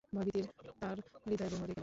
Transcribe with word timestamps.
ভয়-ভীতিতে 0.13 0.47
তার 0.81 0.97
হৃদয় 1.23 1.51
ভরে 1.51 1.67
গেল। 1.67 1.79